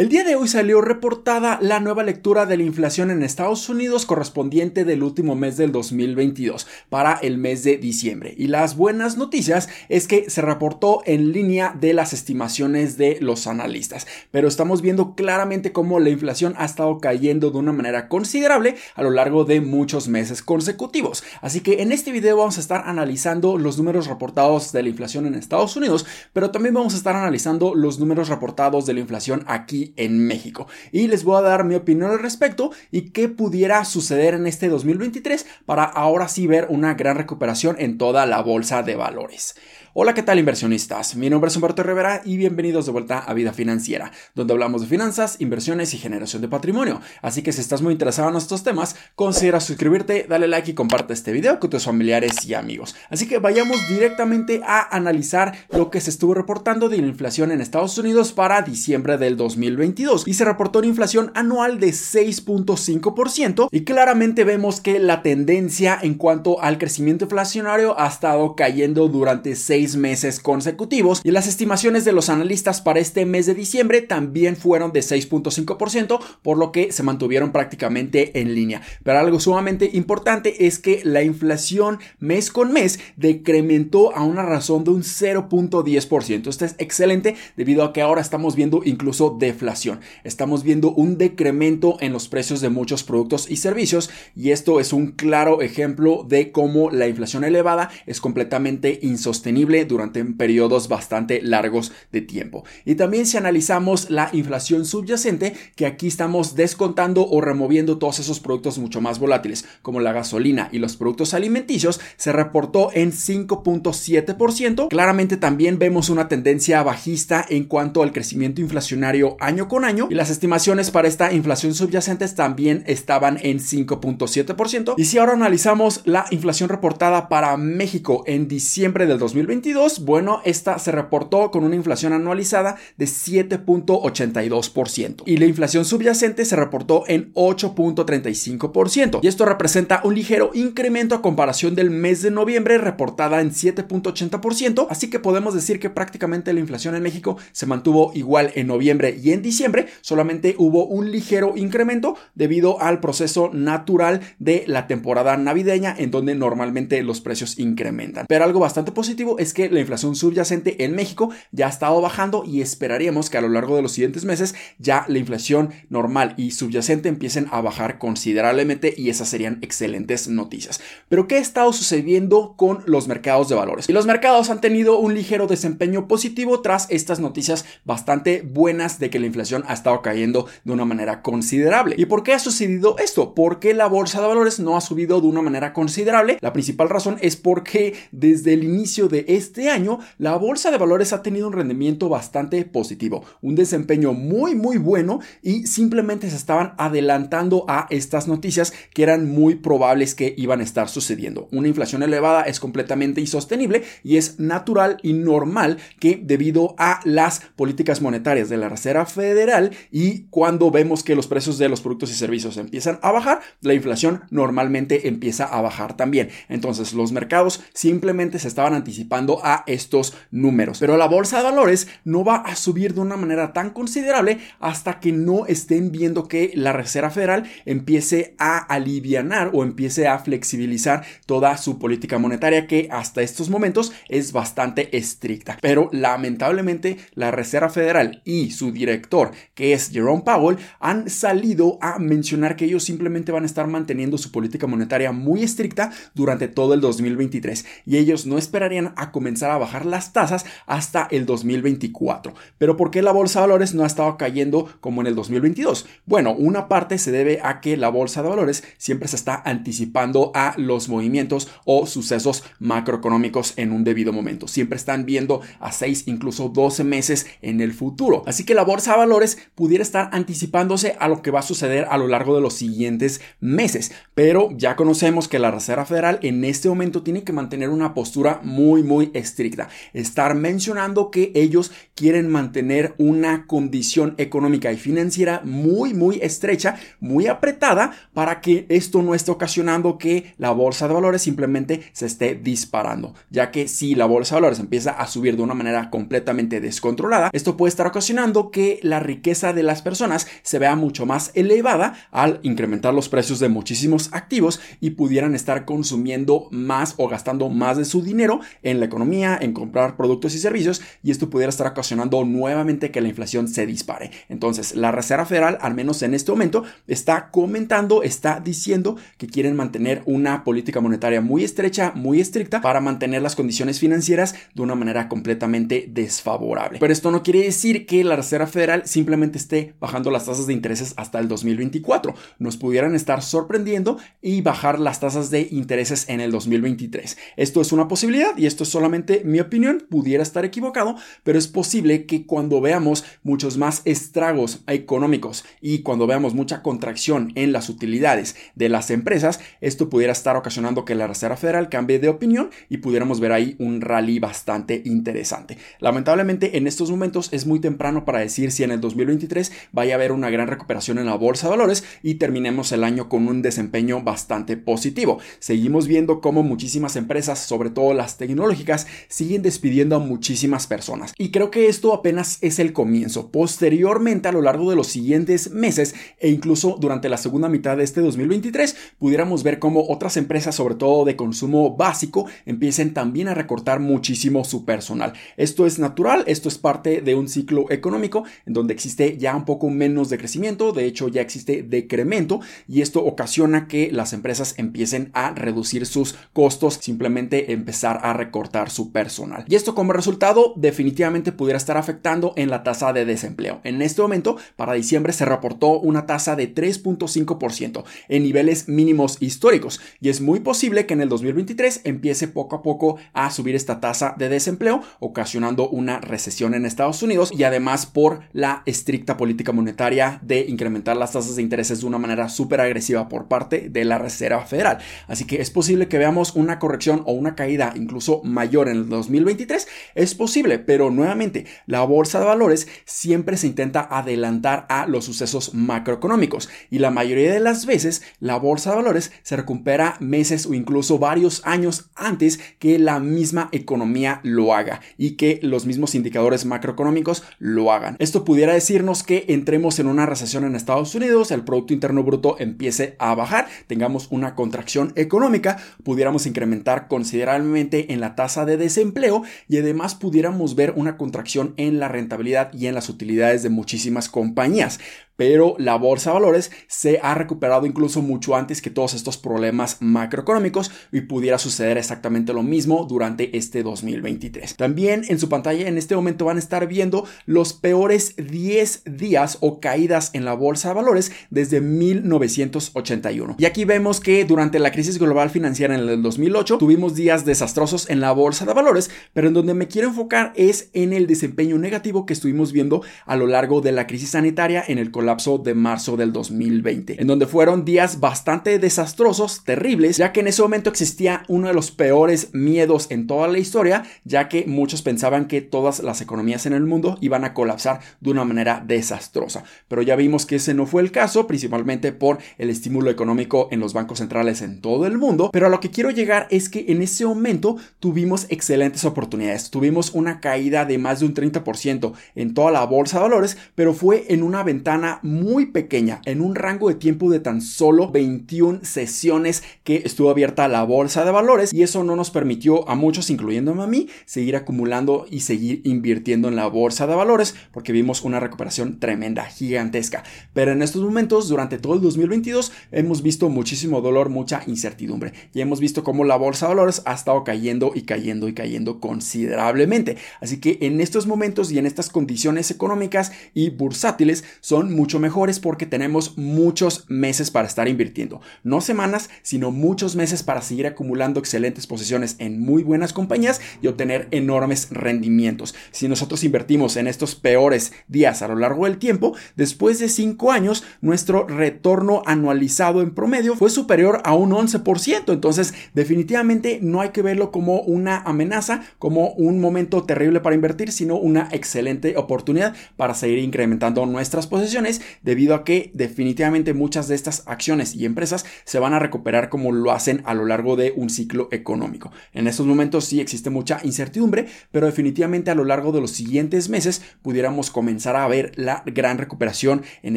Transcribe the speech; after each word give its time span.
El 0.00 0.08
día 0.08 0.24
de 0.24 0.34
hoy 0.34 0.48
salió 0.48 0.80
reportada 0.80 1.58
la 1.60 1.78
nueva 1.78 2.02
lectura 2.02 2.46
de 2.46 2.56
la 2.56 2.62
inflación 2.62 3.10
en 3.10 3.22
Estados 3.22 3.68
Unidos 3.68 4.06
correspondiente 4.06 4.86
del 4.86 5.02
último 5.02 5.34
mes 5.34 5.58
del 5.58 5.72
2022 5.72 6.66
para 6.88 7.18
el 7.20 7.36
mes 7.36 7.64
de 7.64 7.76
diciembre. 7.76 8.34
Y 8.38 8.46
las 8.46 8.76
buenas 8.76 9.18
noticias 9.18 9.68
es 9.90 10.08
que 10.08 10.30
se 10.30 10.40
reportó 10.40 11.02
en 11.04 11.32
línea 11.32 11.76
de 11.78 11.92
las 11.92 12.14
estimaciones 12.14 12.96
de 12.96 13.18
los 13.20 13.46
analistas. 13.46 14.06
Pero 14.30 14.48
estamos 14.48 14.80
viendo 14.80 15.14
claramente 15.14 15.70
cómo 15.70 16.00
la 16.00 16.08
inflación 16.08 16.54
ha 16.56 16.64
estado 16.64 16.96
cayendo 16.96 17.50
de 17.50 17.58
una 17.58 17.74
manera 17.74 18.08
considerable 18.08 18.76
a 18.94 19.02
lo 19.02 19.10
largo 19.10 19.44
de 19.44 19.60
muchos 19.60 20.08
meses 20.08 20.42
consecutivos. 20.42 21.24
Así 21.42 21.60
que 21.60 21.82
en 21.82 21.92
este 21.92 22.10
video 22.10 22.38
vamos 22.38 22.56
a 22.56 22.62
estar 22.62 22.84
analizando 22.86 23.58
los 23.58 23.76
números 23.76 24.06
reportados 24.06 24.72
de 24.72 24.82
la 24.82 24.88
inflación 24.88 25.26
en 25.26 25.34
Estados 25.34 25.76
Unidos, 25.76 26.06
pero 26.32 26.50
también 26.50 26.72
vamos 26.72 26.94
a 26.94 26.96
estar 26.96 27.14
analizando 27.14 27.74
los 27.74 27.98
números 27.98 28.30
reportados 28.30 28.86
de 28.86 28.94
la 28.94 29.00
inflación 29.00 29.44
aquí 29.46 29.89
en 29.96 30.26
México. 30.26 30.66
Y 30.92 31.08
les 31.08 31.24
voy 31.24 31.38
a 31.38 31.42
dar 31.42 31.64
mi 31.64 31.74
opinión 31.74 32.10
al 32.10 32.18
respecto 32.18 32.70
y 32.90 33.10
qué 33.10 33.28
pudiera 33.28 33.84
suceder 33.84 34.34
en 34.34 34.46
este 34.46 34.68
2023 34.68 35.46
para 35.66 35.84
ahora 35.84 36.28
sí 36.28 36.46
ver 36.46 36.66
una 36.68 36.94
gran 36.94 37.16
recuperación 37.16 37.76
en 37.78 37.98
toda 37.98 38.26
la 38.26 38.42
bolsa 38.42 38.82
de 38.82 38.96
valores. 38.96 39.56
Hola, 39.92 40.14
¿qué 40.14 40.22
tal 40.22 40.38
inversionistas? 40.38 41.16
Mi 41.16 41.28
nombre 41.28 41.48
es 41.48 41.56
Humberto 41.56 41.82
Rivera 41.82 42.22
y 42.24 42.36
bienvenidos 42.36 42.86
de 42.86 42.92
vuelta 42.92 43.18
a 43.18 43.34
Vida 43.34 43.52
Financiera, 43.52 44.12
donde 44.36 44.52
hablamos 44.52 44.82
de 44.82 44.86
finanzas, 44.86 45.40
inversiones 45.40 45.94
y 45.94 45.98
generación 45.98 46.40
de 46.42 46.46
patrimonio. 46.46 47.00
Así 47.22 47.42
que 47.42 47.50
si 47.50 47.60
estás 47.60 47.82
muy 47.82 47.90
interesado 47.92 48.30
en 48.30 48.36
estos 48.36 48.62
temas, 48.62 48.94
considera 49.16 49.58
suscribirte, 49.58 50.26
dale 50.28 50.46
like 50.46 50.70
y 50.70 50.74
comparte 50.74 51.12
este 51.12 51.32
video 51.32 51.58
con 51.58 51.70
tus 51.70 51.86
familiares 51.86 52.46
y 52.46 52.54
amigos. 52.54 52.94
Así 53.08 53.26
que 53.26 53.38
vayamos 53.38 53.88
directamente 53.88 54.60
a 54.64 54.94
analizar 54.94 55.54
lo 55.70 55.90
que 55.90 56.00
se 56.00 56.10
estuvo 56.10 56.34
reportando 56.34 56.88
de 56.88 56.98
la 56.98 57.08
inflación 57.08 57.50
en 57.50 57.60
Estados 57.60 57.98
Unidos 57.98 58.32
para 58.32 58.62
diciembre 58.62 59.18
del 59.18 59.36
2022 59.36 60.28
y 60.28 60.34
se 60.34 60.44
reportó 60.44 60.78
una 60.78 60.86
inflación 60.86 61.32
anual 61.34 61.80
de 61.80 61.88
6.5% 61.88 63.66
y 63.72 63.82
claramente 63.82 64.44
vemos 64.44 64.80
que 64.80 65.00
la 65.00 65.22
tendencia 65.22 65.98
en 66.00 66.14
cuanto 66.14 66.62
al 66.62 66.78
crecimiento 66.78 67.24
inflacionario 67.24 67.98
ha 67.98 68.06
estado 68.06 68.54
cayendo 68.54 69.08
durante 69.08 69.56
6 69.56 69.79
meses 69.96 70.40
consecutivos 70.40 71.20
y 71.24 71.30
las 71.30 71.46
estimaciones 71.46 72.04
de 72.04 72.12
los 72.12 72.28
analistas 72.28 72.80
para 72.80 73.00
este 73.00 73.26
mes 73.26 73.46
de 73.46 73.54
diciembre 73.54 74.02
también 74.02 74.56
fueron 74.56 74.92
de 74.92 75.00
6.5%, 75.00 76.20
por 76.42 76.58
lo 76.58 76.72
que 76.72 76.92
se 76.92 77.02
mantuvieron 77.02 77.52
prácticamente 77.52 78.40
en 78.40 78.54
línea. 78.54 78.82
Pero 79.02 79.18
algo 79.18 79.40
sumamente 79.40 79.90
importante 79.92 80.66
es 80.66 80.78
que 80.78 81.00
la 81.04 81.22
inflación 81.22 81.98
mes 82.18 82.50
con 82.50 82.72
mes 82.72 83.00
decrementó 83.16 84.14
a 84.14 84.24
una 84.24 84.42
razón 84.42 84.84
de 84.84 84.90
un 84.90 85.02
0.10%. 85.02 86.48
Esto 86.48 86.64
es 86.64 86.74
excelente 86.78 87.36
debido 87.56 87.84
a 87.84 87.92
que 87.92 88.02
ahora 88.02 88.20
estamos 88.20 88.56
viendo 88.56 88.82
incluso 88.84 89.36
deflación. 89.38 90.00
Estamos 90.24 90.62
viendo 90.62 90.92
un 90.92 91.18
decremento 91.18 91.96
en 92.00 92.12
los 92.12 92.28
precios 92.28 92.60
de 92.60 92.68
muchos 92.68 93.02
productos 93.02 93.50
y 93.50 93.56
servicios 93.56 94.10
y 94.36 94.50
esto 94.50 94.80
es 94.80 94.92
un 94.92 95.12
claro 95.12 95.62
ejemplo 95.62 96.24
de 96.28 96.52
cómo 96.52 96.90
la 96.90 97.08
inflación 97.08 97.44
elevada 97.44 97.90
es 98.06 98.20
completamente 98.20 98.98
insostenible 99.02 99.69
durante 99.86 100.24
periodos 100.24 100.88
bastante 100.88 101.40
largos 101.42 101.92
de 102.12 102.20
tiempo. 102.20 102.64
Y 102.84 102.96
también 102.96 103.26
si 103.26 103.36
analizamos 103.36 104.10
la 104.10 104.30
inflación 104.32 104.84
subyacente, 104.84 105.54
que 105.76 105.86
aquí 105.86 106.06
estamos 106.06 106.54
descontando 106.54 107.26
o 107.28 107.40
removiendo 107.40 107.98
todos 107.98 108.18
esos 108.18 108.40
productos 108.40 108.78
mucho 108.78 109.00
más 109.00 109.18
volátiles, 109.18 109.64
como 109.82 110.00
la 110.00 110.12
gasolina 110.12 110.68
y 110.72 110.78
los 110.78 110.96
productos 110.96 111.34
alimenticios, 111.34 112.00
se 112.16 112.32
reportó 112.32 112.90
en 112.92 113.12
5.7%. 113.12 114.88
Claramente 114.88 115.36
también 115.36 115.78
vemos 115.78 116.10
una 116.10 116.28
tendencia 116.28 116.82
bajista 116.82 117.44
en 117.48 117.64
cuanto 117.64 118.02
al 118.02 118.12
crecimiento 118.12 118.60
inflacionario 118.60 119.36
año 119.40 119.68
con 119.68 119.84
año 119.84 120.08
y 120.10 120.14
las 120.14 120.30
estimaciones 120.30 120.90
para 120.90 121.08
esta 121.08 121.32
inflación 121.32 121.74
subyacente 121.74 122.26
también 122.28 122.84
estaban 122.86 123.38
en 123.42 123.58
5.7%. 123.58 124.94
Y 124.96 125.04
si 125.04 125.18
ahora 125.18 125.32
analizamos 125.32 126.02
la 126.04 126.26
inflación 126.30 126.68
reportada 126.68 127.28
para 127.28 127.56
México 127.56 128.24
en 128.26 128.48
diciembre 128.48 129.06
del 129.06 129.18
2020, 129.60 130.04
bueno, 130.04 130.40
esta 130.44 130.78
se 130.78 130.92
reportó 130.92 131.50
con 131.50 131.64
una 131.64 131.76
inflación 131.76 132.12
anualizada 132.12 132.76
de 132.96 133.06
7.82% 133.06 135.22
y 135.26 135.36
la 135.36 135.46
inflación 135.46 135.84
subyacente 135.84 136.44
se 136.44 136.54
reportó 136.56 137.04
en 137.06 137.32
8.35% 137.34 139.20
y 139.22 139.28
esto 139.28 139.44
representa 139.44 140.00
un 140.04 140.14
ligero 140.14 140.50
incremento 140.54 141.14
a 141.14 141.22
comparación 141.22 141.74
del 141.74 141.90
mes 141.90 142.22
de 142.22 142.30
noviembre 142.30 142.78
reportada 142.78 143.40
en 143.40 143.50
7.80%, 143.50 144.86
así 144.90 145.10
que 145.10 145.18
podemos 145.18 145.54
decir 145.54 145.80
que 145.80 145.90
prácticamente 145.90 146.52
la 146.52 146.60
inflación 146.60 146.94
en 146.94 147.02
México 147.02 147.36
se 147.52 147.66
mantuvo 147.66 148.12
igual 148.14 148.52
en 148.54 148.66
noviembre 148.66 149.18
y 149.22 149.32
en 149.32 149.42
diciembre, 149.42 149.86
solamente 150.00 150.54
hubo 150.58 150.86
un 150.86 151.10
ligero 151.10 151.54
incremento 151.56 152.16
debido 152.34 152.80
al 152.80 153.00
proceso 153.00 153.50
natural 153.52 154.20
de 154.38 154.64
la 154.66 154.86
temporada 154.86 155.36
navideña 155.36 155.94
en 155.96 156.10
donde 156.10 156.34
normalmente 156.34 157.02
los 157.02 157.20
precios 157.20 157.58
incrementan. 157.58 158.26
Pero 158.28 158.44
algo 158.44 158.60
bastante 158.60 158.92
positivo 158.92 159.38
es 159.38 159.49
que 159.52 159.70
la 159.70 159.80
inflación 159.80 160.16
subyacente 160.16 160.84
en 160.84 160.94
México 160.94 161.30
ya 161.52 161.66
ha 161.66 161.70
estado 161.70 162.00
bajando 162.00 162.44
y 162.44 162.60
esperaríamos 162.60 163.30
que 163.30 163.38
a 163.38 163.40
lo 163.40 163.48
largo 163.48 163.76
de 163.76 163.82
los 163.82 163.92
siguientes 163.92 164.24
meses 164.24 164.54
ya 164.78 165.04
la 165.08 165.18
inflación 165.18 165.70
normal 165.88 166.34
y 166.36 166.52
subyacente 166.52 167.08
empiecen 167.08 167.46
a 167.50 167.60
bajar 167.60 167.98
considerablemente 167.98 168.94
y 168.96 169.10
esas 169.10 169.28
serían 169.28 169.58
excelentes 169.62 170.28
noticias. 170.28 170.80
Pero 171.08 171.26
¿qué 171.28 171.36
ha 171.36 171.40
estado 171.40 171.72
sucediendo 171.72 172.54
con 172.56 172.82
los 172.86 173.08
mercados 173.08 173.48
de 173.48 173.54
valores? 173.54 173.88
Y 173.88 173.92
los 173.92 174.06
mercados 174.06 174.50
han 174.50 174.60
tenido 174.60 174.98
un 174.98 175.14
ligero 175.14 175.46
desempeño 175.46 176.08
positivo 176.08 176.60
tras 176.60 176.86
estas 176.90 177.20
noticias 177.20 177.64
bastante 177.84 178.42
buenas 178.42 178.98
de 178.98 179.10
que 179.10 179.18
la 179.18 179.26
inflación 179.26 179.64
ha 179.66 179.74
estado 179.74 180.02
cayendo 180.02 180.46
de 180.64 180.72
una 180.72 180.84
manera 180.84 181.22
considerable. 181.22 181.94
¿Y 181.98 182.06
por 182.06 182.22
qué 182.22 182.32
ha 182.32 182.38
sucedido 182.38 182.96
esto? 182.98 183.34
Porque 183.34 183.74
la 183.74 183.86
bolsa 183.86 184.20
de 184.20 184.28
valores 184.28 184.60
no 184.60 184.76
ha 184.76 184.80
subido 184.80 185.20
de 185.20 185.26
una 185.26 185.42
manera 185.42 185.72
considerable. 185.72 186.38
La 186.40 186.52
principal 186.52 186.88
razón 186.88 187.16
es 187.20 187.36
porque 187.36 187.94
desde 188.12 188.52
el 188.52 188.64
inicio 188.64 189.08
de 189.08 189.24
este 189.28 189.39
año 189.70 189.98
la 190.18 190.36
bolsa 190.36 190.70
de 190.70 190.78
valores 190.78 191.12
ha 191.12 191.22
tenido 191.22 191.46
un 191.46 191.52
rendimiento 191.52 192.08
bastante 192.08 192.64
positivo, 192.64 193.24
un 193.40 193.54
desempeño 193.54 194.12
muy 194.12 194.54
muy 194.54 194.78
bueno 194.78 195.20
y 195.42 195.66
simplemente 195.66 196.30
se 196.30 196.36
estaban 196.36 196.74
adelantando 196.78 197.64
a 197.68 197.86
estas 197.90 198.28
noticias 198.28 198.72
que 198.94 199.02
eran 199.02 199.30
muy 199.30 199.56
probables 199.56 200.14
que 200.14 200.34
iban 200.36 200.60
a 200.60 200.64
estar 200.64 200.88
sucediendo. 200.88 201.48
Una 201.52 201.68
inflación 201.68 202.02
elevada 202.02 202.42
es 202.42 202.60
completamente 202.60 203.20
insostenible 203.20 203.82
y 204.02 204.16
es 204.16 204.38
natural 204.38 204.98
y 205.02 205.12
normal 205.12 205.78
que 205.98 206.20
debido 206.22 206.74
a 206.78 207.00
las 207.04 207.40
políticas 207.56 208.00
monetarias 208.00 208.48
de 208.48 208.56
la 208.56 208.68
Reserva 208.68 209.06
Federal 209.06 209.70
y 209.90 210.24
cuando 210.30 210.70
vemos 210.70 211.02
que 211.02 211.14
los 211.14 211.26
precios 211.26 211.58
de 211.58 211.68
los 211.68 211.80
productos 211.80 212.10
y 212.10 212.14
servicios 212.14 212.56
empiezan 212.56 212.98
a 213.02 213.12
bajar, 213.12 213.40
la 213.60 213.74
inflación 213.74 214.22
normalmente 214.30 215.08
empieza 215.08 215.44
a 215.44 215.60
bajar 215.60 215.96
también. 215.96 216.30
Entonces 216.48 216.92
los 216.94 217.12
mercados 217.12 217.62
simplemente 217.74 218.38
se 218.38 218.48
estaban 218.48 218.74
anticipando 218.74 219.29
a 219.44 219.64
estos 219.66 220.14
números. 220.30 220.78
Pero 220.80 220.96
la 220.96 221.06
bolsa 221.06 221.38
de 221.38 221.44
valores 221.44 221.88
no 222.04 222.24
va 222.24 222.36
a 222.36 222.56
subir 222.56 222.94
de 222.94 223.00
una 223.00 223.16
manera 223.16 223.52
tan 223.52 223.70
considerable 223.70 224.38
hasta 224.58 225.00
que 225.00 225.12
no 225.12 225.46
estén 225.46 225.92
viendo 225.92 226.28
que 226.28 226.50
la 226.54 226.72
Reserva 226.72 227.10
Federal 227.10 227.44
empiece 227.64 228.34
a 228.38 228.58
alivianar 228.58 229.50
o 229.52 229.62
empiece 229.62 230.08
a 230.08 230.18
flexibilizar 230.18 231.04
toda 231.26 231.56
su 231.56 231.78
política 231.78 232.18
monetaria 232.18 232.66
que 232.66 232.88
hasta 232.90 233.22
estos 233.22 233.50
momentos 233.50 233.92
es 234.08 234.32
bastante 234.32 234.96
estricta. 234.96 235.58
Pero 235.60 235.88
lamentablemente 235.92 236.98
la 237.14 237.30
Reserva 237.30 237.68
Federal 237.68 238.22
y 238.24 238.50
su 238.50 238.72
director, 238.72 239.32
que 239.54 239.72
es 239.72 239.90
Jerome 239.90 240.22
Powell, 240.22 240.58
han 240.80 241.08
salido 241.10 241.78
a 241.80 241.98
mencionar 241.98 242.56
que 242.56 242.64
ellos 242.64 242.84
simplemente 242.84 243.32
van 243.32 243.44
a 243.44 243.46
estar 243.46 243.66
manteniendo 243.66 244.18
su 244.18 244.32
política 244.32 244.66
monetaria 244.66 245.12
muy 245.12 245.42
estricta 245.42 245.90
durante 246.14 246.48
todo 246.48 246.74
el 246.74 246.80
2023 246.80 247.64
y 247.86 247.96
ellos 247.96 248.26
no 248.26 248.38
esperarían 248.38 248.92
a 248.96 249.12
comenzar 249.20 249.50
a 249.50 249.58
bajar 249.58 249.84
las 249.84 250.14
tasas 250.14 250.46
hasta 250.64 251.06
el 251.10 251.26
2024. 251.26 252.32
Pero 252.56 252.78
¿por 252.78 252.90
qué 252.90 253.02
la 253.02 253.12
bolsa 253.12 253.40
de 253.40 253.48
valores 253.48 253.74
no 253.74 253.84
ha 253.84 253.86
estado 253.86 254.16
cayendo 254.16 254.66
como 254.80 255.02
en 255.02 255.08
el 255.08 255.14
2022? 255.14 255.86
Bueno, 256.06 256.32
una 256.32 256.68
parte 256.68 256.96
se 256.96 257.12
debe 257.12 257.38
a 257.42 257.60
que 257.60 257.76
la 257.76 257.90
bolsa 257.90 258.22
de 258.22 258.30
valores 258.30 258.64
siempre 258.78 259.08
se 259.08 259.16
está 259.16 259.42
anticipando 259.44 260.32
a 260.34 260.54
los 260.56 260.88
movimientos 260.88 261.50
o 261.66 261.84
sucesos 261.84 262.44
macroeconómicos 262.60 263.52
en 263.58 263.72
un 263.72 263.84
debido 263.84 264.14
momento. 264.14 264.48
Siempre 264.48 264.78
están 264.78 265.04
viendo 265.04 265.42
a 265.58 265.70
6, 265.70 266.04
incluso 266.06 266.48
12 266.48 266.82
meses 266.84 267.26
en 267.42 267.60
el 267.60 267.74
futuro. 267.74 268.22
Así 268.26 268.44
que 268.44 268.54
la 268.54 268.64
bolsa 268.64 268.92
de 268.92 269.00
valores 269.00 269.36
pudiera 269.54 269.82
estar 269.82 270.08
anticipándose 270.14 270.96
a 270.98 271.08
lo 271.08 271.20
que 271.20 271.30
va 271.30 271.40
a 271.40 271.42
suceder 271.42 271.88
a 271.90 271.98
lo 271.98 272.06
largo 272.08 272.34
de 272.34 272.40
los 272.40 272.54
siguientes 272.54 273.20
meses. 273.38 273.92
Pero 274.14 274.48
ya 274.56 274.76
conocemos 274.76 275.28
que 275.28 275.38
la 275.38 275.50
Reserva 275.50 275.84
Federal 275.84 276.20
en 276.22 276.42
este 276.46 276.70
momento 276.70 277.02
tiene 277.02 277.22
que 277.22 277.34
mantener 277.34 277.68
una 277.68 277.92
postura 277.92 278.40
muy, 278.42 278.82
muy 278.82 279.09
estricta. 279.14 279.68
Estar 279.92 280.34
mencionando 280.34 281.10
que 281.10 281.32
ellos 281.34 281.72
quieren 281.94 282.28
mantener 282.28 282.94
una 282.98 283.46
condición 283.46 284.14
económica 284.18 284.72
y 284.72 284.76
financiera 284.76 285.42
muy, 285.44 285.94
muy 285.94 286.18
estrecha, 286.22 286.76
muy 287.00 287.26
apretada, 287.26 287.92
para 288.14 288.40
que 288.40 288.66
esto 288.68 289.02
no 289.02 289.14
esté 289.14 289.30
ocasionando 289.30 289.98
que 289.98 290.34
la 290.38 290.50
bolsa 290.50 290.88
de 290.88 290.94
valores 290.94 291.22
simplemente 291.22 291.82
se 291.92 292.06
esté 292.06 292.34
disparando. 292.34 293.14
Ya 293.30 293.50
que 293.50 293.68
si 293.68 293.94
la 293.94 294.06
bolsa 294.06 294.34
de 294.34 294.40
valores 294.40 294.60
empieza 294.60 294.92
a 294.92 295.06
subir 295.06 295.36
de 295.36 295.42
una 295.42 295.54
manera 295.54 295.90
completamente 295.90 296.60
descontrolada, 296.60 297.30
esto 297.32 297.56
puede 297.56 297.70
estar 297.70 297.86
ocasionando 297.86 298.50
que 298.50 298.80
la 298.82 299.00
riqueza 299.00 299.52
de 299.52 299.62
las 299.62 299.82
personas 299.82 300.26
se 300.42 300.58
vea 300.58 300.76
mucho 300.76 301.06
más 301.06 301.30
elevada 301.34 301.94
al 302.10 302.40
incrementar 302.42 302.94
los 302.94 303.08
precios 303.08 303.40
de 303.40 303.48
muchísimos 303.48 304.10
activos 304.12 304.60
y 304.80 304.90
pudieran 304.90 305.34
estar 305.34 305.64
consumiendo 305.64 306.48
más 306.50 306.94
o 306.96 307.08
gastando 307.08 307.48
más 307.48 307.76
de 307.76 307.84
su 307.84 308.02
dinero 308.02 308.40
en 308.62 308.80
la 308.80 308.86
economía, 308.90 309.38
en 309.40 309.52
comprar 309.52 309.96
productos 309.96 310.34
y 310.34 310.38
servicios 310.38 310.82
y 311.02 311.10
esto 311.10 311.30
pudiera 311.30 311.50
estar 311.50 311.66
ocasionando 311.66 312.24
nuevamente 312.24 312.90
que 312.90 313.00
la 313.00 313.08
inflación 313.08 313.48
se 313.48 313.66
dispare. 313.66 314.10
Entonces, 314.28 314.74
la 314.74 314.92
Reserva 314.92 315.24
Federal, 315.24 315.58
al 315.60 315.74
menos 315.74 316.02
en 316.02 316.14
este 316.14 316.32
momento, 316.32 316.64
está 316.86 317.30
comentando, 317.30 318.02
está 318.02 318.40
diciendo 318.40 318.96
que 319.16 319.26
quieren 319.26 319.56
mantener 319.56 320.02
una 320.06 320.44
política 320.44 320.80
monetaria 320.80 321.20
muy 321.20 321.44
estrecha, 321.44 321.92
muy 321.94 322.20
estricta 322.20 322.60
para 322.60 322.80
mantener 322.80 323.22
las 323.22 323.36
condiciones 323.36 323.78
financieras 323.78 324.34
de 324.54 324.62
una 324.62 324.74
manera 324.74 325.08
completamente 325.08 325.86
desfavorable. 325.88 326.78
Pero 326.78 326.92
esto 326.92 327.10
no 327.10 327.22
quiere 327.22 327.42
decir 327.42 327.86
que 327.86 328.04
la 328.04 328.16
Reserva 328.16 328.46
Federal 328.46 328.82
simplemente 328.86 329.38
esté 329.38 329.74
bajando 329.80 330.10
las 330.10 330.26
tasas 330.26 330.46
de 330.46 330.52
intereses 330.52 330.94
hasta 330.96 331.18
el 331.18 331.28
2024. 331.28 332.14
Nos 332.38 332.56
pudieran 332.56 332.94
estar 332.94 333.22
sorprendiendo 333.22 333.98
y 334.20 334.40
bajar 334.42 334.78
las 334.78 335.00
tasas 335.00 335.30
de 335.30 335.48
intereses 335.50 336.08
en 336.08 336.20
el 336.20 336.30
2023. 336.30 337.16
Esto 337.36 337.60
es 337.60 337.72
una 337.72 337.88
posibilidad 337.88 338.36
y 338.36 338.46
esto 338.46 338.64
es 338.64 338.70
solamente 338.80 339.20
mi 339.26 339.40
opinión, 339.40 339.84
pudiera 339.90 340.22
estar 340.22 340.46
equivocado, 340.46 340.96
pero 341.22 341.38
es 341.38 341.48
posible 341.48 342.06
que 342.06 342.24
cuando 342.24 342.62
veamos 342.62 343.04
muchos 343.22 343.58
más 343.58 343.82
estragos 343.84 344.62
económicos 344.66 345.44
y 345.60 345.80
cuando 345.80 346.06
veamos 346.06 346.32
mucha 346.32 346.62
contracción 346.62 347.30
en 347.34 347.52
las 347.52 347.68
utilidades 347.68 348.36
de 348.54 348.70
las 348.70 348.90
empresas, 348.90 349.38
esto 349.60 349.90
pudiera 349.90 350.14
estar 350.14 350.34
ocasionando 350.34 350.86
que 350.86 350.94
la 350.94 351.06
Reserva 351.06 351.36
Federal 351.36 351.68
cambie 351.68 351.98
de 351.98 352.08
opinión 352.08 352.48
y 352.70 352.78
pudiéramos 352.78 353.20
ver 353.20 353.32
ahí 353.32 353.54
un 353.58 353.82
rally 353.82 354.18
bastante 354.18 354.80
interesante. 354.86 355.58
Lamentablemente 355.80 356.56
en 356.56 356.66
estos 356.66 356.90
momentos 356.90 357.28
es 357.32 357.44
muy 357.44 357.60
temprano 357.60 358.06
para 358.06 358.20
decir 358.20 358.50
si 358.50 358.64
en 358.64 358.70
el 358.70 358.80
2023 358.80 359.52
vaya 359.72 359.92
a 359.92 359.96
haber 359.96 360.12
una 360.12 360.30
gran 360.30 360.48
recuperación 360.48 360.96
en 360.96 361.04
la 361.04 361.16
bolsa 361.16 361.48
de 361.48 361.50
valores 361.50 361.84
y 362.02 362.14
terminemos 362.14 362.72
el 362.72 362.82
año 362.82 363.10
con 363.10 363.28
un 363.28 363.42
desempeño 363.42 364.00
bastante 364.00 364.56
positivo. 364.56 365.18
Seguimos 365.38 365.86
viendo 365.86 366.22
cómo 366.22 366.42
muchísimas 366.42 366.96
empresas, 366.96 367.40
sobre 367.40 367.68
todo 367.68 367.90
las 367.92 368.16
tecnológicas, 368.16 368.69
siguen 369.08 369.42
despidiendo 369.42 369.96
a 369.96 369.98
muchísimas 369.98 370.66
personas. 370.66 371.12
Y 371.18 371.30
creo 371.30 371.50
que 371.50 371.68
esto 371.68 371.92
apenas 371.92 372.38
es 372.40 372.58
el 372.58 372.72
comienzo. 372.72 373.30
Posteriormente, 373.30 374.28
a 374.28 374.32
lo 374.32 374.42
largo 374.42 374.70
de 374.70 374.76
los 374.76 374.88
siguientes 374.88 375.50
meses 375.50 375.94
e 376.18 376.28
incluso 376.30 376.76
durante 376.80 377.08
la 377.08 377.16
segunda 377.16 377.48
mitad 377.48 377.76
de 377.76 377.84
este 377.84 378.00
2023, 378.00 378.76
pudiéramos 378.98 379.42
ver 379.42 379.58
cómo 379.58 379.86
otras 379.88 380.16
empresas, 380.16 380.54
sobre 380.54 380.74
todo 380.74 381.04
de 381.04 381.16
consumo 381.16 381.76
básico, 381.76 382.26
empiecen 382.46 382.94
también 382.94 383.28
a 383.28 383.34
recortar 383.34 383.80
muchísimo 383.80 384.44
su 384.44 384.64
personal. 384.64 385.12
Esto 385.36 385.66
es 385.66 385.78
natural, 385.78 386.24
esto 386.26 386.48
es 386.48 386.58
parte 386.58 387.00
de 387.00 387.14
un 387.14 387.28
ciclo 387.28 387.70
económico 387.70 388.24
en 388.46 388.52
donde 388.52 388.74
existe 388.74 389.16
ya 389.18 389.34
un 389.36 389.44
poco 389.44 389.70
menos 389.70 390.10
de 390.10 390.18
crecimiento, 390.18 390.72
de 390.72 390.86
hecho 390.86 391.08
ya 391.08 391.20
existe 391.20 391.62
decremento 391.62 392.40
y 392.68 392.80
esto 392.82 393.04
ocasiona 393.04 393.68
que 393.68 393.90
las 393.92 394.12
empresas 394.12 394.54
empiecen 394.58 395.10
a 395.14 395.32
reducir 395.32 395.86
sus 395.86 396.14
costos, 396.32 396.78
simplemente 396.80 397.52
empezar 397.52 398.00
a 398.02 398.12
recortar 398.12 398.59
su 398.68 398.92
personal. 398.92 399.44
Y 399.48 399.54
esto 399.54 399.74
como 399.74 399.94
resultado 399.94 400.52
definitivamente 400.56 401.32
pudiera 401.32 401.56
estar 401.56 401.78
afectando 401.78 402.34
en 402.36 402.50
la 402.50 402.62
tasa 402.62 402.92
de 402.92 403.06
desempleo. 403.06 403.60
En 403.64 403.80
este 403.80 404.02
momento, 404.02 404.36
para 404.56 404.74
diciembre 404.74 405.12
se 405.14 405.24
reportó 405.24 405.78
una 405.78 406.04
tasa 406.04 406.36
de 406.36 406.54
3.5% 406.54 407.84
en 408.08 408.22
niveles 408.22 408.68
mínimos 408.68 409.16
históricos 409.20 409.80
y 410.00 410.08
es 410.08 410.20
muy 410.20 410.40
posible 410.40 410.86
que 410.86 410.94
en 410.94 411.00
el 411.00 411.08
2023 411.08 411.82
empiece 411.84 412.28
poco 412.28 412.56
a 412.56 412.62
poco 412.62 412.96
a 413.12 413.30
subir 413.30 413.54
esta 413.54 413.80
tasa 413.80 414.14
de 414.18 414.28
desempleo, 414.28 414.82
ocasionando 414.98 415.68
una 415.68 416.00
recesión 416.00 416.54
en 416.54 416.66
Estados 416.66 417.02
Unidos 417.02 417.30
y 417.36 417.44
además 417.44 417.86
por 417.86 418.20
la 418.32 418.62
estricta 418.66 419.16
política 419.16 419.52
monetaria 419.52 420.18
de 420.22 420.40
incrementar 420.48 420.96
las 420.96 421.12
tasas 421.12 421.36
de 421.36 421.42
intereses 421.42 421.80
de 421.80 421.86
una 421.86 421.98
manera 421.98 422.28
súper 422.28 422.60
agresiva 422.60 423.08
por 423.08 423.28
parte 423.28 423.68
de 423.68 423.84
la 423.84 423.98
Reserva 423.98 424.44
Federal. 424.44 424.78
Así 425.06 425.24
que 425.24 425.40
es 425.40 425.50
posible 425.50 425.88
que 425.88 425.98
veamos 425.98 426.34
una 426.34 426.58
corrección 426.58 427.02
o 427.06 427.12
una 427.12 427.34
caída 427.34 427.72
incluso 427.76 428.22
mayor 428.24 428.49
en 428.50 428.68
el 428.68 428.88
2023. 428.88 429.68
Es 429.94 430.14
posible, 430.14 430.58
pero 430.58 430.90
nuevamente 430.90 431.46
la 431.66 431.82
bolsa 431.82 432.18
de 432.18 432.26
valores 432.26 432.68
siempre 432.84 433.36
se 433.36 433.46
intenta 433.46 433.86
adelantar 433.90 434.66
a 434.68 434.86
los 434.86 435.04
sucesos 435.04 435.54
macroeconómicos 435.54 436.48
y 436.70 436.80
la 436.80 436.90
mayoría 436.90 437.32
de 437.32 437.40
las 437.40 437.64
veces 437.64 438.02
la 438.18 438.36
bolsa 438.36 438.70
de 438.70 438.76
valores 438.76 439.12
se 439.22 439.36
recupera 439.36 439.96
meses 440.00 440.46
o 440.46 440.54
incluso 440.54 440.98
varios 440.98 441.42
años 441.44 441.90
antes 441.94 442.40
que 442.58 442.78
la 442.78 442.98
misma 442.98 443.48
economía 443.52 444.20
lo 444.24 444.52
haga 444.54 444.80
y 444.98 445.12
que 445.12 445.38
los 445.42 445.64
mismos 445.66 445.94
indicadores 445.94 446.44
macroeconómicos 446.44 447.22
lo 447.38 447.72
hagan. 447.72 447.96
Esto 448.00 448.24
pudiera 448.24 448.52
decirnos 448.52 449.04
que 449.04 449.26
entremos 449.28 449.78
en 449.78 449.86
una 449.86 450.06
recesión 450.06 450.44
en 450.44 450.56
Estados 450.56 450.94
Unidos, 450.94 451.30
el 451.30 451.44
Producto 451.44 451.72
Interno 451.72 452.02
Bruto 452.02 452.36
empiece 452.38 452.96
a 452.98 453.14
bajar, 453.14 453.46
tengamos 453.68 454.08
una 454.10 454.34
contracción 454.34 454.92
económica, 454.96 455.58
pudiéramos 455.84 456.26
incrementar 456.26 456.88
considerablemente 456.88 457.92
en 457.92 458.00
la 458.00 458.14
tasa 458.14 458.39
de 458.44 458.56
desempleo 458.56 459.22
y 459.48 459.58
además 459.58 459.94
pudiéramos 459.94 460.54
ver 460.54 460.74
una 460.76 460.96
contracción 460.96 461.54
en 461.56 461.78
la 461.78 461.88
rentabilidad 461.88 462.52
y 462.52 462.66
en 462.66 462.74
las 462.74 462.88
utilidades 462.88 463.42
de 463.42 463.50
muchísimas 463.50 464.08
compañías 464.08 464.80
pero 465.20 465.54
la 465.58 465.76
bolsa 465.76 466.08
de 466.08 466.14
valores 466.14 466.50
se 466.66 466.98
ha 467.02 467.12
recuperado 467.14 467.66
incluso 467.66 468.00
mucho 468.00 468.36
antes 468.36 468.62
que 468.62 468.70
todos 468.70 468.94
estos 468.94 469.18
problemas 469.18 469.76
macroeconómicos 469.80 470.70
y 470.92 471.02
pudiera 471.02 471.36
suceder 471.36 471.76
exactamente 471.76 472.32
lo 472.32 472.42
mismo 472.42 472.86
durante 472.88 473.36
este 473.36 473.62
2023. 473.62 474.56
También 474.56 475.02
en 475.08 475.18
su 475.18 475.28
pantalla 475.28 475.68
en 475.68 475.76
este 475.76 475.94
momento 475.94 476.24
van 476.24 476.38
a 476.38 476.40
estar 476.40 476.66
viendo 476.66 477.06
los 477.26 477.52
peores 477.52 478.14
10 478.16 478.84
días 478.96 479.36
o 479.40 479.60
caídas 479.60 480.08
en 480.14 480.24
la 480.24 480.32
bolsa 480.32 480.68
de 480.68 480.76
valores 480.76 481.12
desde 481.28 481.60
1981. 481.60 483.36
Y 483.38 483.44
aquí 483.44 483.66
vemos 483.66 484.00
que 484.00 484.24
durante 484.24 484.58
la 484.58 484.72
crisis 484.72 484.98
global 484.98 485.28
financiera 485.28 485.74
en 485.74 485.86
el 485.86 486.02
2008 486.02 486.56
tuvimos 486.56 486.94
días 486.94 487.26
desastrosos 487.26 487.90
en 487.90 488.00
la 488.00 488.12
bolsa 488.12 488.46
de 488.46 488.54
valores, 488.54 488.90
pero 489.12 489.28
en 489.28 489.34
donde 489.34 489.52
me 489.52 489.68
quiero 489.68 489.88
enfocar 489.88 490.32
es 490.34 490.70
en 490.72 490.94
el 490.94 491.06
desempeño 491.06 491.58
negativo 491.58 492.06
que 492.06 492.14
estuvimos 492.14 492.52
viendo 492.52 492.82
a 493.04 493.16
lo 493.16 493.26
largo 493.26 493.60
de 493.60 493.72
la 493.72 493.86
crisis 493.86 494.12
sanitaria 494.12 494.64
en 494.66 494.78
el 494.78 494.90
colapso 494.90 495.09
de 495.10 495.54
marzo 495.54 495.96
del 495.96 496.12
2020, 496.12 497.00
en 497.00 497.06
donde 497.06 497.26
fueron 497.26 497.64
días 497.64 497.98
bastante 497.98 498.60
desastrosos, 498.60 499.42
terribles, 499.44 499.96
ya 499.96 500.12
que 500.12 500.20
en 500.20 500.28
ese 500.28 500.40
momento 500.40 500.70
existía 500.70 501.24
uno 501.26 501.48
de 501.48 501.54
los 501.54 501.72
peores 501.72 502.28
miedos 502.32 502.86
en 502.90 503.08
toda 503.08 503.26
la 503.26 503.38
historia, 503.38 503.82
ya 504.04 504.28
que 504.28 504.44
muchos 504.46 504.82
pensaban 504.82 505.26
que 505.26 505.40
todas 505.40 505.80
las 505.80 506.00
economías 506.00 506.46
en 506.46 506.52
el 506.52 506.64
mundo 506.64 506.96
iban 507.00 507.24
a 507.24 507.34
colapsar 507.34 507.80
de 508.00 508.10
una 508.10 508.24
manera 508.24 508.62
desastrosa. 508.64 509.42
Pero 509.66 509.82
ya 509.82 509.96
vimos 509.96 510.26
que 510.26 510.36
ese 510.36 510.54
no 510.54 510.64
fue 510.64 510.80
el 510.82 510.92
caso, 510.92 511.26
principalmente 511.26 511.92
por 511.92 512.18
el 512.38 512.48
estímulo 512.48 512.88
económico 512.88 513.48
en 513.50 513.58
los 513.58 513.72
bancos 513.72 513.98
centrales 513.98 514.42
en 514.42 514.60
todo 514.60 514.86
el 514.86 514.96
mundo. 514.96 515.30
Pero 515.32 515.46
a 515.46 515.50
lo 515.50 515.58
que 515.58 515.70
quiero 515.70 515.90
llegar 515.90 516.28
es 516.30 516.48
que 516.48 516.66
en 516.68 516.82
ese 516.82 517.04
momento 517.04 517.56
tuvimos 517.80 518.26
excelentes 518.28 518.84
oportunidades. 518.84 519.50
Tuvimos 519.50 519.90
una 519.92 520.20
caída 520.20 520.64
de 520.64 520.78
más 520.78 521.00
de 521.00 521.06
un 521.06 521.14
30% 521.14 521.92
en 522.14 522.32
toda 522.32 522.52
la 522.52 522.64
bolsa 522.64 522.98
de 522.98 523.02
valores, 523.02 523.36
pero 523.56 523.74
fue 523.74 524.04
en 524.08 524.22
una 524.22 524.44
ventana 524.44 524.99
muy 525.02 525.46
pequeña, 525.46 526.00
en 526.04 526.20
un 526.20 526.34
rango 526.34 526.68
de 526.68 526.74
tiempo 526.74 527.10
de 527.10 527.20
tan 527.20 527.40
solo 527.40 527.90
21 527.90 528.60
sesiones 528.62 529.42
que 529.64 529.82
estuvo 529.84 530.10
abierta 530.10 530.48
la 530.48 530.62
bolsa 530.62 531.04
de 531.04 531.10
valores 531.10 531.52
y 531.52 531.62
eso 531.62 531.84
no 531.84 531.96
nos 531.96 532.10
permitió 532.10 532.68
a 532.68 532.74
muchos, 532.74 533.10
incluyéndome 533.10 533.62
a 533.62 533.66
mí, 533.66 533.88
seguir 534.04 534.36
acumulando 534.36 535.06
y 535.10 535.20
seguir 535.20 535.62
invirtiendo 535.64 536.28
en 536.28 536.36
la 536.36 536.46
bolsa 536.46 536.86
de 536.86 536.94
valores 536.94 537.34
porque 537.52 537.72
vimos 537.72 538.02
una 538.02 538.20
recuperación 538.20 538.78
tremenda, 538.78 539.24
gigantesca. 539.24 540.04
Pero 540.32 540.52
en 540.52 540.62
estos 540.62 540.82
momentos, 540.82 541.28
durante 541.28 541.58
todo 541.58 541.74
el 541.74 541.80
2022, 541.80 542.52
hemos 542.72 543.02
visto 543.02 543.28
muchísimo 543.28 543.80
dolor, 543.80 544.08
mucha 544.08 544.42
incertidumbre 544.46 545.12
y 545.32 545.40
hemos 545.40 545.60
visto 545.60 545.84
cómo 545.84 546.04
la 546.04 546.16
bolsa 546.16 546.46
de 546.46 546.54
valores 546.54 546.82
ha 546.84 546.94
estado 546.94 547.24
cayendo 547.24 547.72
y 547.74 547.82
cayendo 547.82 548.28
y 548.28 548.34
cayendo 548.34 548.80
considerablemente. 548.80 549.96
Así 550.20 550.40
que 550.40 550.58
en 550.62 550.80
estos 550.80 551.06
momentos 551.06 551.50
y 551.52 551.58
en 551.58 551.66
estas 551.66 551.90
condiciones 551.90 552.50
económicas 552.50 553.12
y 553.34 553.50
bursátiles 553.50 554.24
son 554.40 554.74
mucho 554.90 554.98
mejores 554.98 555.38
porque 555.38 555.66
tenemos 555.66 556.18
muchos 556.18 556.84
meses 556.88 557.30
para 557.30 557.46
estar 557.46 557.68
invirtiendo. 557.68 558.20
No 558.42 558.60
semanas, 558.60 559.08
sino 559.22 559.52
muchos 559.52 559.94
meses 559.94 560.24
para 560.24 560.42
seguir 560.42 560.66
acumulando 560.66 561.20
excelentes 561.20 561.68
posiciones 561.68 562.16
en 562.18 562.40
muy 562.40 562.64
buenas 562.64 562.92
compañías 562.92 563.40
y 563.62 563.68
obtener 563.68 564.08
enormes 564.10 564.66
rendimientos. 564.72 565.54
Si 565.70 565.86
nosotros 565.86 566.24
invertimos 566.24 566.76
en 566.76 566.88
estos 566.88 567.14
peores 567.14 567.72
días 567.86 568.20
a 568.22 568.26
lo 568.26 568.34
largo 568.34 568.64
del 568.64 568.78
tiempo, 568.78 569.14
después 569.36 569.78
de 569.78 569.88
5 569.88 570.32
años, 570.32 570.64
nuestro 570.80 571.24
retorno 571.24 572.02
anualizado 572.04 572.82
en 572.82 572.92
promedio 572.92 573.36
fue 573.36 573.50
superior 573.50 574.00
a 574.02 574.14
un 574.14 574.32
11%. 574.32 575.12
Entonces, 575.12 575.54
definitivamente 575.72 576.58
no 576.60 576.80
hay 576.80 576.88
que 576.88 577.02
verlo 577.02 577.30
como 577.30 577.60
una 577.60 577.98
amenaza, 577.98 578.62
como 578.80 579.10
un 579.10 579.40
momento 579.40 579.84
terrible 579.84 580.18
para 580.18 580.34
invertir, 580.34 580.72
sino 580.72 580.96
una 580.96 581.28
excelente 581.30 581.96
oportunidad 581.96 582.56
para 582.76 582.94
seguir 582.94 583.18
incrementando 583.18 583.86
nuestras 583.86 584.26
posiciones 584.26 584.69
debido 585.02 585.34
a 585.34 585.44
que 585.44 585.70
definitivamente 585.74 586.54
muchas 586.54 586.88
de 586.88 586.94
estas 586.94 587.22
acciones 587.26 587.74
y 587.74 587.84
empresas 587.84 588.24
se 588.44 588.58
van 588.58 588.74
a 588.74 588.78
recuperar 588.78 589.28
como 589.28 589.52
lo 589.52 589.72
hacen 589.72 590.02
a 590.04 590.14
lo 590.14 590.26
largo 590.26 590.56
de 590.56 590.72
un 590.76 590.90
ciclo 590.90 591.28
económico. 591.30 591.90
En 592.12 592.26
estos 592.26 592.46
momentos 592.46 592.84
sí 592.84 593.00
existe 593.00 593.30
mucha 593.30 593.60
incertidumbre, 593.64 594.26
pero 594.52 594.66
definitivamente 594.66 595.30
a 595.30 595.34
lo 595.34 595.44
largo 595.44 595.72
de 595.72 595.80
los 595.80 595.90
siguientes 595.90 596.48
meses 596.48 596.82
pudiéramos 597.02 597.50
comenzar 597.50 597.96
a 597.96 598.06
ver 598.08 598.32
la 598.36 598.62
gran 598.66 598.98
recuperación 598.98 599.62
en 599.82 599.96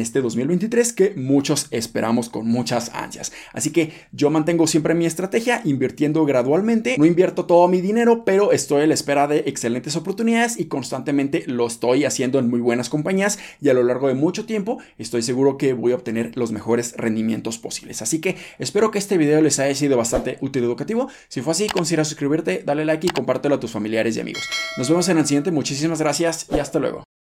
este 0.00 0.20
2023 0.20 0.92
que 0.92 1.14
muchos 1.16 1.68
esperamos 1.70 2.28
con 2.28 2.46
muchas 2.46 2.90
ansias. 2.94 3.32
Así 3.52 3.70
que 3.70 3.92
yo 4.12 4.30
mantengo 4.30 4.66
siempre 4.66 4.94
mi 4.94 5.06
estrategia 5.06 5.60
invirtiendo 5.64 6.24
gradualmente, 6.24 6.96
no 6.98 7.06
invierto 7.06 7.44
todo 7.44 7.68
mi 7.68 7.80
dinero, 7.80 8.24
pero 8.24 8.52
estoy 8.52 8.82
a 8.82 8.86
la 8.86 8.94
espera 8.94 9.26
de 9.26 9.44
excelentes 9.46 9.96
oportunidades 9.96 10.58
y 10.58 10.66
constantemente 10.66 11.44
lo 11.46 11.66
estoy 11.66 12.04
haciendo 12.04 12.38
en 12.38 12.48
muy 12.48 12.60
buenas 12.60 12.88
compañías 12.88 13.38
y 13.60 13.68
a 13.68 13.74
lo 13.74 13.82
largo 13.82 14.08
de 14.08 14.14
mucho 14.14 14.46
estoy 14.98 15.22
seguro 15.22 15.56
que 15.56 15.72
voy 15.72 15.92
a 15.92 15.96
obtener 15.96 16.36
los 16.36 16.52
mejores 16.52 16.94
rendimientos 16.96 17.58
posibles. 17.58 18.02
Así 18.02 18.20
que 18.20 18.36
espero 18.58 18.90
que 18.90 18.98
este 18.98 19.18
video 19.18 19.40
les 19.40 19.58
haya 19.58 19.74
sido 19.74 19.96
bastante 19.96 20.38
útil 20.40 20.62
y 20.62 20.66
educativo. 20.66 21.08
Si 21.28 21.40
fue 21.42 21.52
así, 21.52 21.68
considera 21.68 22.04
suscribirte, 22.04 22.62
dale 22.64 22.84
like 22.84 23.06
y 23.06 23.10
compártelo 23.10 23.56
a 23.56 23.60
tus 23.60 23.70
familiares 23.70 24.16
y 24.16 24.20
amigos. 24.20 24.42
Nos 24.76 24.88
vemos 24.88 25.08
en 25.08 25.18
el 25.18 25.26
siguiente, 25.26 25.50
muchísimas 25.50 26.00
gracias 26.00 26.46
y 26.54 26.58
hasta 26.58 26.78
luego. 26.78 27.13